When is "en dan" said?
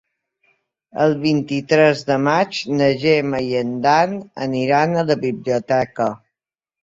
3.61-4.15